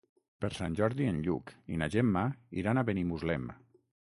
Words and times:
Per 0.45 0.49
Sant 0.59 0.77
Jordi 0.79 1.09
en 1.11 1.19
Lluc 1.27 1.53
i 1.75 1.77
na 1.83 1.89
Gemma 1.97 2.25
iran 2.63 2.81
a 2.81 2.87
Benimuslem. 2.89 3.49